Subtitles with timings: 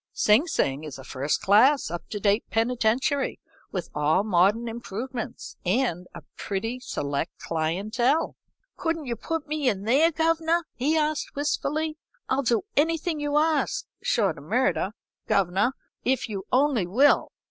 [0.13, 3.39] 'Sing Sing is a first class, up to date penitentiary,
[3.71, 8.35] with all modern improvements, and a pretty select clientele.'
[8.77, 11.97] "'Couldn't you put me in there, governor?' he asked, wistfully.
[12.29, 14.93] 'I'll do anything you ask, short o' murder,
[15.27, 15.73] governor,
[16.03, 17.31] if you only will.'